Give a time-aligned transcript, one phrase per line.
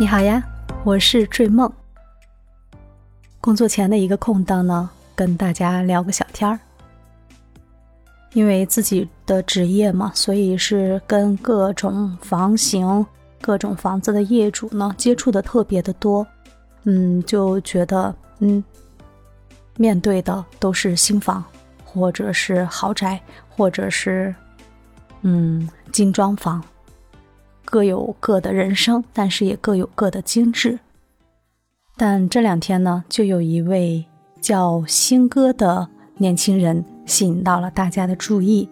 [0.00, 0.40] 你好呀，
[0.84, 1.68] 我是坠梦。
[3.40, 6.56] 工作前的一个空档呢，跟大家聊个小天儿。
[8.32, 13.04] 因为自己的职业嘛，所以是跟各种房型、
[13.40, 16.24] 各种房子的业主呢接触的特别的多。
[16.84, 18.62] 嗯，就觉得嗯，
[19.76, 21.44] 面对的都是新房，
[21.84, 24.32] 或者是豪宅，或者是
[25.22, 26.62] 嗯精装房，
[27.70, 30.78] 各有各的人生，但是也各有各的精致。
[31.98, 34.06] 但这两天呢，就有一位
[34.40, 35.86] 叫新哥的
[36.16, 38.66] 年轻人吸引到了大家的注意。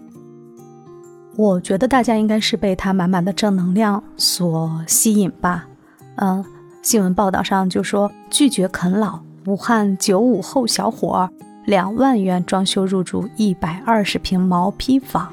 [1.36, 5.68] 我觉得大家应该是被他满满的正能量所吸引吧。
[6.14, 6.42] 嗯，
[6.82, 11.28] 新闻报道上就说拒绝啃老，武汉九五后小伙
[11.66, 15.30] 两万元装修入住一百二十平毛坯房。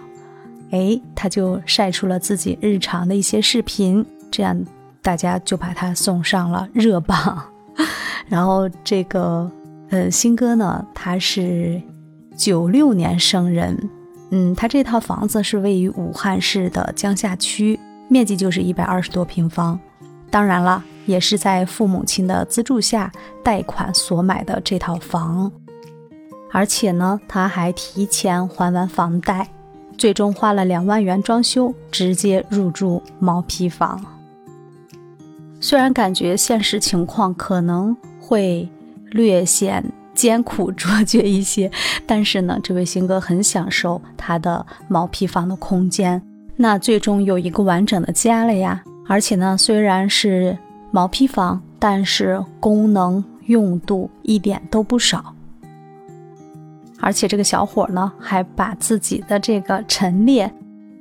[0.74, 4.60] 哎，他就晒出了自己日常的一些视频，这样
[5.04, 7.44] 大家就把他送上了热榜。
[8.28, 9.50] 然后这个，
[9.92, 11.80] 呃，新哥呢，他是
[12.36, 13.78] 九六年生人，
[14.32, 19.80] 嗯，他这套房子是位于武汉市的江夏区，面积就是一百二十多平方。
[20.32, 23.12] 当然了，也是在父母亲的资助下
[23.44, 25.52] 贷款所买的这套房，
[26.52, 29.48] 而且呢，他还提前还完房贷，
[29.98, 34.04] 最终花了两万元装修，直接入住毛坯房。
[35.60, 38.68] 虽然感觉现实情况可能会
[39.12, 41.72] 略显艰苦卓绝一些，
[42.06, 46.22] 但是呢，这位新哥很享受他的毛坯房的空间，
[46.56, 48.84] 那最终有一个完整的家了呀。
[49.08, 50.58] 而且呢，虽然是
[50.92, 55.33] 毛坯房，但是功能用度一点都不少。
[57.04, 60.50] 而且这个小伙呢，还把自己的这个陈列，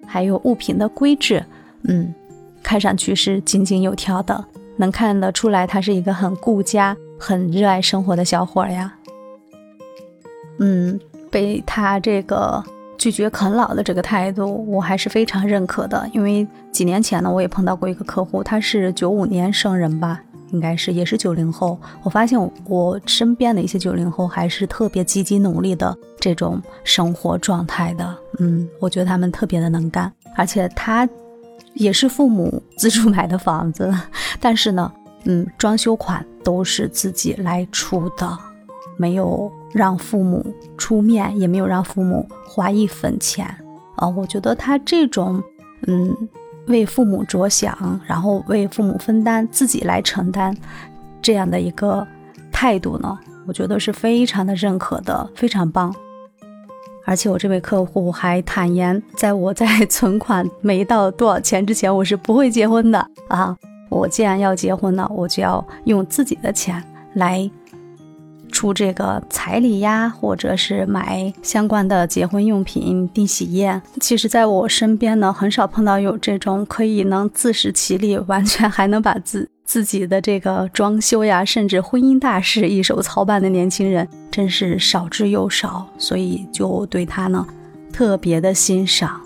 [0.05, 1.42] 还有物品的规制，
[1.84, 2.12] 嗯，
[2.61, 4.45] 看上去是井井有条的。
[4.77, 8.92] 能看得出来，他是一个很顾家、很热爱生活的小伙呀。
[10.58, 10.98] 嗯，
[11.30, 12.62] 被他这个
[12.98, 16.08] 拒绝啃老的这个态度，我还是非常认可的。
[16.12, 20.20] 因为几年前呢，我也碰到过一个客户，他是九五年生人吧，
[20.52, 21.79] 应该是也是九零后。
[22.02, 28.17] 我发现我身边的一些九零后还是特别积极努力的这种生活状态的。
[28.39, 31.08] 嗯，我觉得他们特别的能干，而且他。
[31.74, 33.91] 也是父母 资助买的房子，
[34.39, 34.92] 但是呢，
[35.24, 38.39] 嗯，装修款都是自己来出的，
[38.98, 40.45] 没有让父母
[40.77, 43.46] 出面，也没有让父母花一分钱
[43.96, 44.07] 啊。
[44.07, 45.42] 我觉得他这种，
[45.86, 46.14] 嗯，
[46.67, 50.56] 为父母着想，然后为父母分担，自己来承担
[51.20, 52.06] 这样的一个
[52.50, 55.95] 态度呢，我觉得是非常的认可的，非常棒。
[57.05, 63.56] 而且我这位客户还坦言，在我在存款没到多少钱之前，我是不会结婚的啊！
[63.89, 66.83] 我既然要结婚呢，我就要用自己的钱
[67.14, 67.50] 来
[68.62, 73.83] 出这个彩礼呀，或者是买相关的结婚用品、订喜宴。
[74.00, 87.44] 其实，在我身边呢，很少碰到有这种可以能自食其力，完全还能把自自己的这个装修呀，甚至婚姻大事一手操办的年轻人，真是少之又少，所以就对他呢
[87.92, 89.20] 特别的欣赏。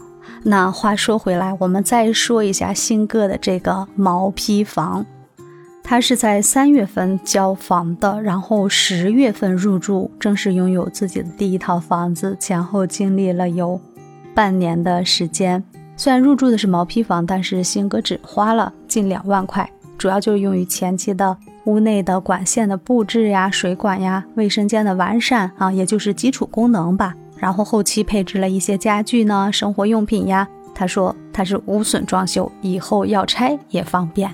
[0.44, 5.04] 那话说回来，我们再说一下新哥的这个毛坯房，
[5.88, 13.80] 他是在三月份交房的，然后十月份入住，正式拥有自己的第一套房子，前后经历了有
[14.34, 15.62] 半年的时间。
[15.97, 19.70] 虽然入住的是毛坯房，但是新哥只花了近两万块。
[19.97, 21.36] 主要就是用于前期的
[21.66, 27.14] 屋内的管线的布置呀、水管呀、卫生间的完善啊，也就是基础功能吧。
[27.38, 30.48] 然后后期配置了一些家具呢、生活用品呀。
[30.74, 34.28] 他说他是无损装修，以后要拆也方便。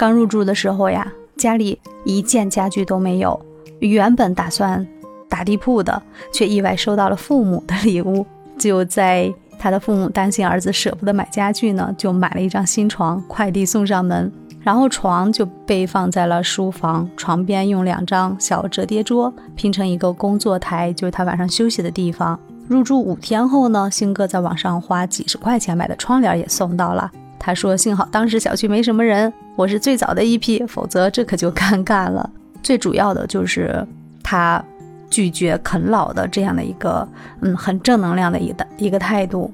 [0.00, 1.06] 刚入住的时候呀，
[1.36, 3.38] 家里一件家具都没有，
[3.80, 4.86] 原本打算
[5.28, 6.02] 打地铺的，
[6.32, 8.24] 却意外收到了父母的礼物。
[8.58, 14.32] 就在他的父母担心儿子舍不得买家具呢，就买了一张新床，快递送上门，
[14.62, 22.40] 然后床就被放在了书房，床边用两张小折叠桌拼成一个工作台，就是他晚上休息的地方。
[22.66, 27.12] 入住五天后呢，星哥在网上花几十块钱买的窗帘也送到了。
[27.40, 32.30] 他说：“幸好当时小区没什么人，我是最早的一批，否则这可就尴尬了。
[32.62, 33.84] ”最主要的就是
[34.22, 34.64] 他。
[35.12, 37.08] 拒绝啃老的这样的一个，
[37.40, 39.52] 嗯，很正能量的一个一个态度。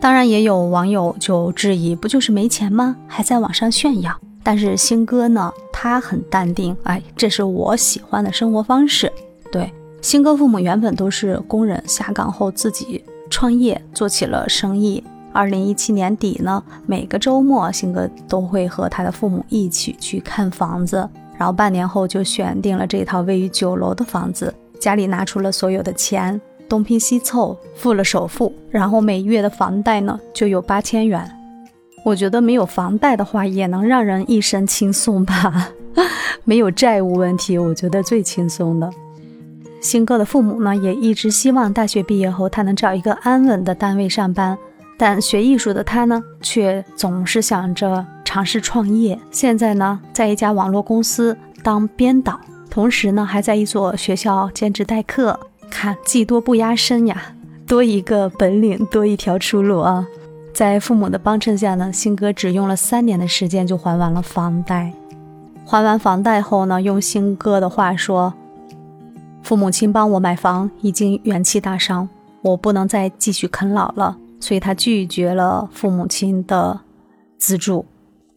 [0.00, 2.96] 当然，也有网友就质疑，不就是没钱吗？
[3.06, 4.12] 还在网上炫耀。
[4.42, 9.12] 但是新哥呢，他很淡定，哎，这是我喜欢的生活方式。
[9.52, 21.08] 对，新哥父母原本都是工人，下岗后自己创业做起了生意，二零一七年底呢，每个周末，星哥都会和他的父母一起去看房子。
[21.36, 31.30] 然后半年后就选定了这套位于九楼的房子，家里拿出了所有的钱，东拼西凑付了首付，然后每月的房贷呢就有八千元。
[32.04, 35.70] 我觉得没有房贷的话，也能让人一身轻松吧。
[36.44, 38.90] 没有债务问题，我觉得最轻松的。
[39.80, 44.58] 星哥的父母呢，也一直希望大学毕业后他能找一个安稳的单位上班。
[44.98, 49.18] 但学艺术的他呢，却总是想着尝试创业。
[49.30, 55.38] 现在呢，在一家网络公司当编导，同时呢，还在一所学校兼职代课。
[55.70, 57.34] 看，技多不压身呀，
[57.66, 60.04] 多一个本领，多一条出路啊！
[60.52, 64.92] 在父母的帮衬下呢，星哥只用了三年的时间就还完了房贷。
[65.64, 68.34] 还完房贷后呢，用星哥的话说，
[69.42, 72.08] 父母亲帮我买房已经元气大伤，
[72.42, 74.16] 我不能再继续啃老了。
[74.40, 76.80] 所以他拒绝了父母亲的
[77.38, 77.84] 资助，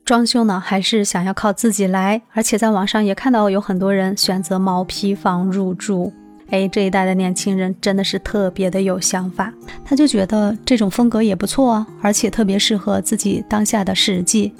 [0.03, 6.11] 装修呢还是想要靠自己来，而且在网上也看到有很多人选择毛坯房入住。
[6.49, 9.53] 哎，这一代的年轻人真的是特别的有想法，
[9.85, 14.53] 他就觉得这种风格也不错啊，而且特别适合自己当下的实际。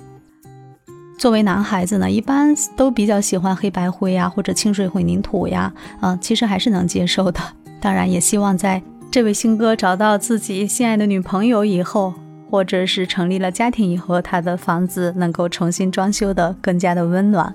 [1.17, 7.39] 作为男孩子呢，一般都比较喜欢黑白灰呀，或者清水混凝土呀，嗯，其实还是能接受的。
[7.81, 8.81] 当然，也希望在。
[9.11, 12.13] 这位新哥找到自己心爱的女朋友以后，
[12.49, 17.53] 或者是成立了家庭以后，他的房子能够重新装修的更加的温暖。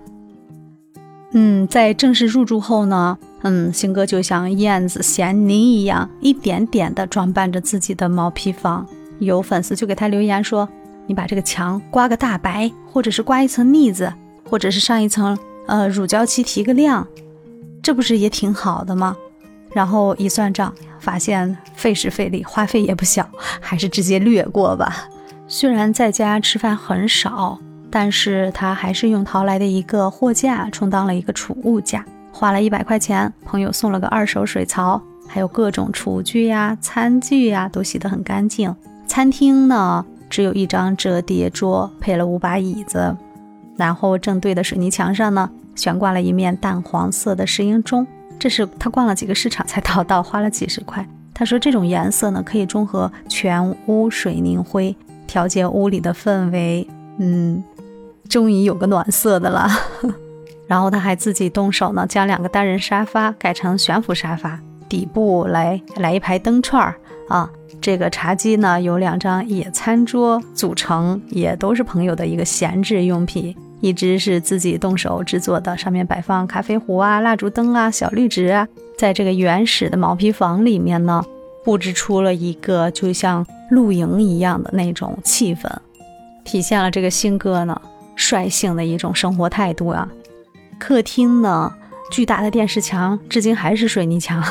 [1.32, 8.86] 嗯，在正式入住后呢，嗯，新哥就像燕子衔泥一样，一点点的装扮着自己的毛坯房。
[9.18, 10.68] 有粉丝就给他留言说
[11.08, 14.12] ：“你把这个墙刮个大白，或者是刮一层腻子，
[14.44, 15.36] 或者是上一层
[15.66, 17.08] 呃乳胶漆提个亮，
[17.82, 19.16] 这不是也挺好的吗？”
[19.76, 20.72] 然后一算账。
[20.98, 23.28] 发现费时费力，花费也不小，
[23.60, 25.06] 还是直接略过吧。
[25.46, 38.74] 虽然在家吃饭很少，但是他还是用淘来的一个货架充当了一个储物架，花了一百块钱，朋友送了个二手水槽，还有各种厨具呀、餐具呀，都洗得很干净。
[39.06, 43.16] 餐厅呢，只有一张折叠桌，配了五把椅子，
[43.76, 48.04] 然后正对的水泥墙上呢，悬挂了一面淡黄色的石英钟。
[48.46, 51.04] 这是他逛了几个市场才淘到，花了几十块。
[51.34, 54.94] 他说这种颜色呢，可以中和全屋水凝灰，
[55.26, 56.86] 调节屋里的氛围。
[57.18, 57.60] 嗯，
[58.28, 59.68] 终于有个暖色的了。
[60.68, 66.94] 然后他还自己动手呢，将两个单人沙发改成悬浮沙发，底部来来一排灯串儿
[67.28, 67.50] 啊。
[67.80, 73.56] 这个茶几呢，有两张野餐桌组成，也都是朋友的一个闲置用品。
[73.80, 81.24] 一只是自己动手制作的，上面摆放咖啡壶啊、蜡烛灯啊、小绿植啊，在这个原始的毛坯房里面呢，
[81.64, 85.70] 布置出了一个就像露营一样的那种气氛，
[86.44, 87.80] 体现了这个新哥呢
[88.16, 90.08] 率性的一种生活态度啊。
[90.78, 91.72] 客厅呢，
[92.10, 94.42] 巨大的电视墙至今还是水泥墙，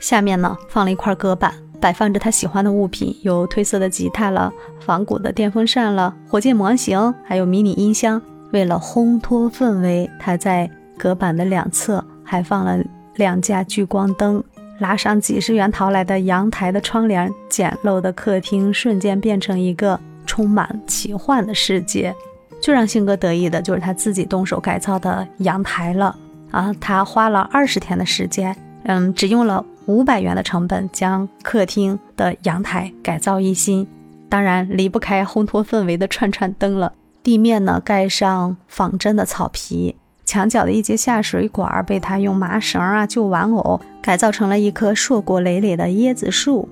[0.00, 8.20] 下面呢放了一块隔板，摆放着他喜欢的物品，有褪色的吉他了、仿古的电风扇了、火箭模型，还有迷你音箱。
[8.52, 12.78] 为了烘托氛围，他在隔板的两侧还放了
[13.16, 14.42] 两架聚光灯，
[14.78, 22.14] 拉上几十元淘来的阳台的窗帘，简陋的客厅瞬间变成一个充满奇幻的世界。
[22.60, 26.16] 最让星哥得意的就是他自己动手改造的阳台了
[26.50, 26.74] 啊！
[26.80, 33.86] 他花了二十天的时间，嗯，只用了五百元的成本，将客厅的阳台改造一新。
[34.28, 36.92] 当然离不开烘托氛围的串串灯了。
[37.28, 46.66] 地面呢盖上仿真的草皮，墙角的一节下水管被他用麻绳啊旧玩偶改造成了一棵硕果累累的椰子树。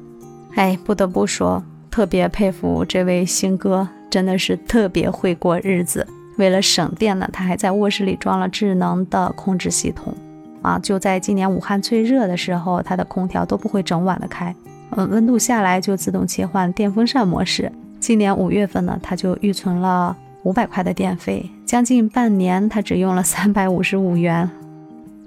[0.55, 6.07] 哎，不得不说，特别佩服这位新哥，真的是特别会过日子。
[6.39, 10.15] 为了省电呢，他还在卧室里装了智能的控制系统
[10.63, 10.79] 啊。
[10.79, 14.57] 就在今年武汉最热的时候，他的空调都不会整晚的开，
[14.93, 17.71] 嗯，温度下来就自动切换电风扇模式。
[18.01, 20.17] 今年五月份呢，他就预存了。
[20.47, 24.49] 五百块的电费，将近半年，他只用了三百五十五元。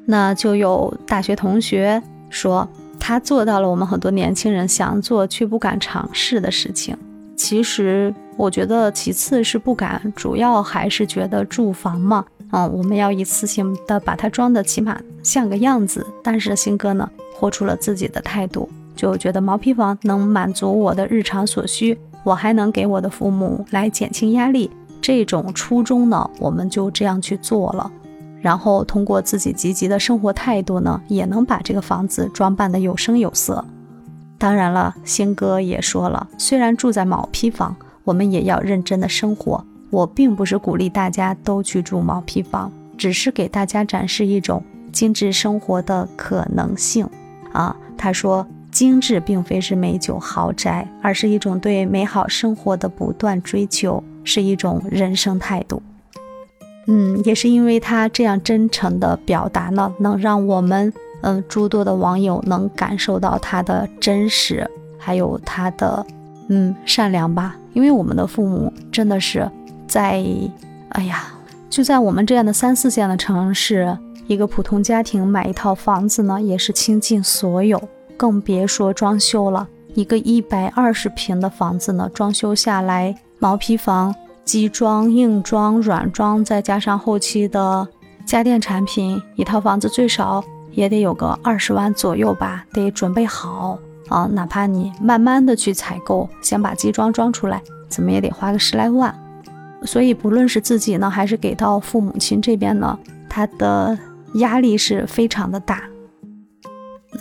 [0.05, 2.65] 那就有大学同学说，
[2.97, 6.97] 他做到了我们很多年轻人想做却不敢尝试的事情。
[7.35, 16.07] 其实，我觉得其次是不敢，主要还是觉得住房嘛，嗯，我们要一次性的把它装的起码像个样子。
[16.23, 24.71] 但是新哥呢，豁出了自己的态度，就觉得毛坯房能满足我的日常所需，我还能给我的父母来减轻压力。
[25.01, 27.91] 这种初衷呢，我们就这样去做了，
[28.41, 33.63] 然后通过自己积极的生活态度呢，也能把这个房子装扮的有声有色。
[34.37, 39.63] 当然了，星哥也说了，虽然住在毛坯房，我们也要认真的生活。
[39.89, 47.09] 我并不是鼓励大家都去住毛坯房，只是给大家展示一种精致生活的可能性
[47.51, 47.75] 啊。
[47.97, 55.81] 他说，精致并非是美酒豪宅，而是一种对美好生活的不断追求，是一种人生态度。
[56.85, 66.05] 嗯，也是因为他这样真诚的表达呢，能让我们嗯诸多的网友能感受到他的真实，还有他的
[66.47, 67.55] 嗯善良吧。
[67.73, 69.49] 因为我们的父母真的是。
[69.87, 70.23] 在，
[70.89, 71.33] 哎呀，
[71.67, 77.81] 就在我们这样的三四线的城市，一个普通家庭买一套房子呢，也是倾尽所有，
[78.15, 79.67] 更别说装修了。
[79.95, 87.87] 一个一百二十平的房子呢，装修下来，毛坯房、机装、硬装、软装，再加上后期的
[88.25, 93.79] 家电产品，一套房子最少也得有个二十万左右吧，得准备好
[94.09, 94.25] 啊。
[94.25, 99.13] 哪怕你慢慢的去采购，先把机装装出来，怎么也得花个十来万。
[99.83, 103.97] 所以，不论是自己呢，还是给到父母亲这边呢，他的
[104.33, 105.83] 压力是非常的大。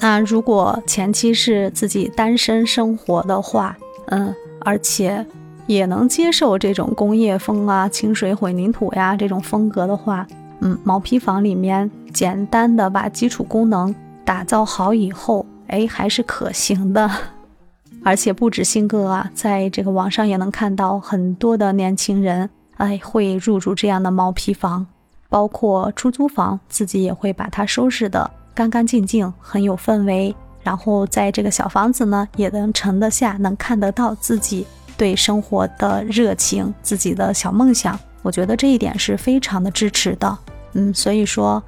[0.00, 5.24] 那如果前期是自己单身生活的话，嗯，而且
[5.68, 10.26] 也能接受这种工业风啊、清水混凝土呀这种风格的话，
[10.60, 13.94] 嗯，毛坯房里面简单的把基础功能
[14.24, 17.08] 打造好以后，哎，还是可行的。
[18.02, 22.48] 而且不止新哥啊，在这个网上也能看到很多的年轻人，
[22.78, 24.86] 哎，会入住这样的毛坯房，
[25.28, 30.34] 包括出租房，自己也会把它收拾的干干净净，很有氛围。
[30.62, 34.66] 然后在这个小房子呢，也能盛得下，能看得到自己
[34.98, 37.98] 对生活的热情，自己的小梦想。
[38.22, 40.38] 我觉得这一点是非常的支持的。
[40.74, 41.62] 嗯，所以说，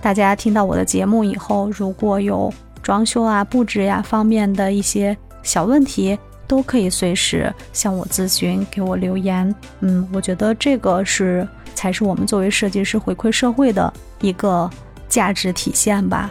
[0.00, 9.52] 大家听到我的节目以后，如果有装修啊、布置呀方面的一些，小问题都可以随时向我咨询，给我留言。
[9.80, 14.70] 嗯，我觉得这个是才是我们作为设计师回馈社会的一个
[15.08, 16.30] 价值体现吧。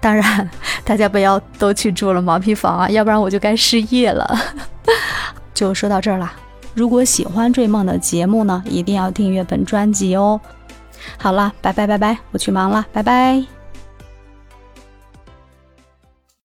[0.00, 0.50] 当然，
[0.82, 4.36] 大家不要都去住了毛坯房啊，要不然我就该失业了。
[5.60, 6.32] 就说到这儿了。
[6.72, 10.40] 如果喜欢追梦的节目呢，一定要订阅本专辑哦。
[11.18, 13.59] 好了，拜拜拜拜，我去忙了，拜拜。